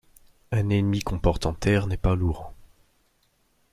[0.51, 2.53] Un ennemi qu’on porte en terre n’est pas lourd.